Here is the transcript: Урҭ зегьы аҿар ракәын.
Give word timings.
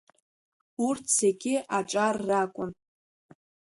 Урҭ 0.87 1.05
зегьы 1.19 1.55
аҿар 1.77 2.15
ракәын. 2.27 2.71